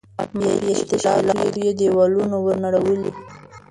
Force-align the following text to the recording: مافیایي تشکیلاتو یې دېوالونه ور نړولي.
مافیایي 0.37 0.83
تشکیلاتو 0.91 1.59
یې 1.65 1.71
دېوالونه 1.79 2.35
ور 2.43 2.55
نړولي. 2.65 3.11